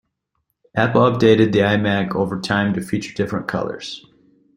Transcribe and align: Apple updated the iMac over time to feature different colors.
Apple 0.75 1.01
updated 1.01 1.51
the 1.51 1.59
iMac 1.59 2.15
over 2.15 2.41
time 2.41 2.73
to 2.73 2.81
feature 2.81 3.13
different 3.13 3.47
colors. 3.47 4.03